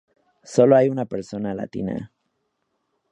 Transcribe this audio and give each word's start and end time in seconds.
Sólo 0.41 0.75
hay 0.77 0.89
una 0.89 1.05
persona 1.05 1.53
latina. 1.53 2.11